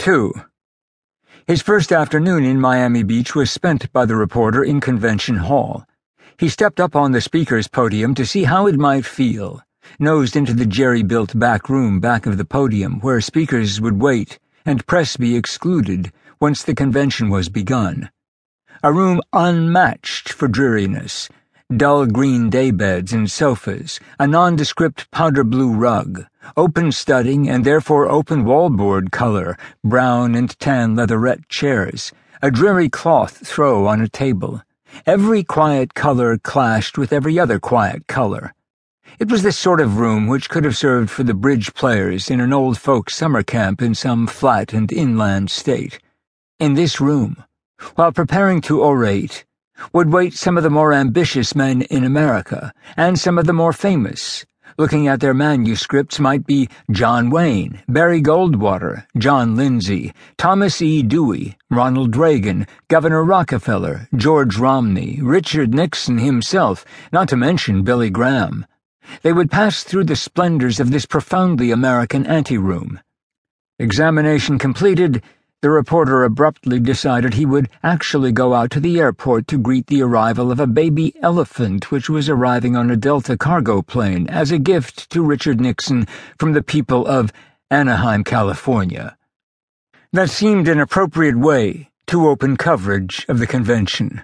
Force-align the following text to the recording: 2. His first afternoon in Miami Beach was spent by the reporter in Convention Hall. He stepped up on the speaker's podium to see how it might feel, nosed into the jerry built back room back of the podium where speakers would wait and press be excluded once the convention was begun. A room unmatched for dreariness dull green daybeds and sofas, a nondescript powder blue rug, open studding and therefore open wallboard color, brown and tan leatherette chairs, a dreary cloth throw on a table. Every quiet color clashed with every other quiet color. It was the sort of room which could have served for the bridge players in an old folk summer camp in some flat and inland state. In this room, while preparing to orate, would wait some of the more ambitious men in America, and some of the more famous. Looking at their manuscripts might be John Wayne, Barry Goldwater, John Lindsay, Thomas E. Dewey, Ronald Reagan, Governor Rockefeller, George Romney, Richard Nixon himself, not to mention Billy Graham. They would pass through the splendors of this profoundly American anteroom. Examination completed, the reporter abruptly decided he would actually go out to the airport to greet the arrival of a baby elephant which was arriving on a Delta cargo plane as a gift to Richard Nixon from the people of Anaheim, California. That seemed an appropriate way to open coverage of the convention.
2. 0.00 0.32
His 1.46 1.60
first 1.60 1.92
afternoon 1.92 2.42
in 2.42 2.58
Miami 2.58 3.02
Beach 3.02 3.34
was 3.34 3.50
spent 3.50 3.92
by 3.92 4.06
the 4.06 4.16
reporter 4.16 4.64
in 4.64 4.80
Convention 4.80 5.36
Hall. 5.36 5.84
He 6.38 6.48
stepped 6.48 6.80
up 6.80 6.96
on 6.96 7.12
the 7.12 7.20
speaker's 7.20 7.68
podium 7.68 8.14
to 8.14 8.24
see 8.24 8.44
how 8.44 8.66
it 8.66 8.78
might 8.78 9.04
feel, 9.04 9.60
nosed 9.98 10.36
into 10.36 10.54
the 10.54 10.64
jerry 10.64 11.02
built 11.02 11.38
back 11.38 11.68
room 11.68 12.00
back 12.00 12.24
of 12.24 12.38
the 12.38 12.46
podium 12.46 13.00
where 13.00 13.20
speakers 13.20 13.78
would 13.78 14.00
wait 14.00 14.38
and 14.64 14.86
press 14.86 15.18
be 15.18 15.36
excluded 15.36 16.10
once 16.40 16.62
the 16.62 16.74
convention 16.74 17.28
was 17.28 17.50
begun. 17.50 18.08
A 18.82 18.94
room 18.94 19.20
unmatched 19.34 20.32
for 20.32 20.48
dreariness 20.48 21.28
dull 21.76 22.04
green 22.04 22.50
daybeds 22.50 23.12
and 23.12 23.30
sofas, 23.30 24.00
a 24.18 24.26
nondescript 24.26 25.08
powder 25.12 25.44
blue 25.44 25.72
rug, 25.72 26.26
open 26.56 26.90
studding 26.90 27.48
and 27.48 27.64
therefore 27.64 28.08
open 28.08 28.44
wallboard 28.44 29.12
color, 29.12 29.56
brown 29.84 30.34
and 30.34 30.58
tan 30.58 30.96
leatherette 30.96 31.48
chairs, 31.48 32.12
a 32.42 32.50
dreary 32.50 32.88
cloth 32.88 33.46
throw 33.46 33.86
on 33.86 34.00
a 34.00 34.08
table. 34.08 34.62
Every 35.06 35.44
quiet 35.44 35.94
color 35.94 36.38
clashed 36.38 36.98
with 36.98 37.12
every 37.12 37.38
other 37.38 37.60
quiet 37.60 38.08
color. 38.08 38.52
It 39.20 39.30
was 39.30 39.44
the 39.44 39.52
sort 39.52 39.80
of 39.80 39.98
room 39.98 40.26
which 40.26 40.50
could 40.50 40.64
have 40.64 40.76
served 40.76 41.10
for 41.10 41.22
the 41.22 41.34
bridge 41.34 41.74
players 41.74 42.30
in 42.30 42.40
an 42.40 42.52
old 42.52 42.78
folk 42.78 43.10
summer 43.10 43.44
camp 43.44 43.80
in 43.80 43.94
some 43.94 44.26
flat 44.26 44.72
and 44.72 44.90
inland 44.90 45.50
state. 45.50 46.00
In 46.58 46.74
this 46.74 47.00
room, 47.00 47.44
while 47.94 48.12
preparing 48.12 48.60
to 48.62 48.82
orate, 48.82 49.44
would 49.92 50.12
wait 50.12 50.34
some 50.34 50.56
of 50.56 50.62
the 50.62 50.70
more 50.70 50.92
ambitious 50.92 51.54
men 51.54 51.82
in 51.82 52.04
America, 52.04 52.72
and 52.96 53.18
some 53.18 53.38
of 53.38 53.46
the 53.46 53.52
more 53.52 53.72
famous. 53.72 54.44
Looking 54.78 55.08
at 55.08 55.20
their 55.20 55.34
manuscripts 55.34 56.18
might 56.18 56.46
be 56.46 56.68
John 56.90 57.28
Wayne, 57.28 57.82
Barry 57.88 58.22
Goldwater, 58.22 59.04
John 59.18 59.56
Lindsay, 59.56 60.14
Thomas 60.38 60.80
E. 60.80 61.02
Dewey, 61.02 61.56
Ronald 61.68 62.16
Reagan, 62.16 62.66
Governor 62.88 63.24
Rockefeller, 63.24 64.08
George 64.14 64.56
Romney, 64.56 65.18
Richard 65.20 65.74
Nixon 65.74 66.18
himself, 66.18 66.84
not 67.12 67.28
to 67.28 67.36
mention 67.36 67.82
Billy 67.82 68.10
Graham. 68.10 68.64
They 69.22 69.32
would 69.32 69.50
pass 69.50 69.82
through 69.82 70.04
the 70.04 70.16
splendors 70.16 70.80
of 70.80 70.90
this 70.90 71.04
profoundly 71.04 71.70
American 71.70 72.24
anteroom. 72.26 73.00
Examination 73.78 74.58
completed, 74.58 75.22
the 75.62 75.70
reporter 75.70 76.24
abruptly 76.24 76.80
decided 76.80 77.34
he 77.34 77.44
would 77.44 77.68
actually 77.82 78.32
go 78.32 78.54
out 78.54 78.70
to 78.70 78.80
the 78.80 78.98
airport 78.98 79.46
to 79.46 79.58
greet 79.58 79.86
the 79.88 80.00
arrival 80.00 80.50
of 80.50 80.58
a 80.58 80.66
baby 80.66 81.14
elephant 81.22 81.90
which 81.90 82.08
was 82.08 82.30
arriving 82.30 82.76
on 82.76 82.90
a 82.90 82.96
Delta 82.96 83.36
cargo 83.36 83.82
plane 83.82 84.26
as 84.28 84.50
a 84.50 84.58
gift 84.58 85.10
to 85.10 85.22
Richard 85.22 85.60
Nixon 85.60 86.06
from 86.38 86.52
the 86.52 86.62
people 86.62 87.06
of 87.06 87.30
Anaheim, 87.70 88.24
California. 88.24 89.18
That 90.12 90.30
seemed 90.30 90.66
an 90.66 90.80
appropriate 90.80 91.36
way 91.36 91.90
to 92.06 92.26
open 92.28 92.56
coverage 92.56 93.26
of 93.28 93.38
the 93.38 93.46
convention. 93.46 94.22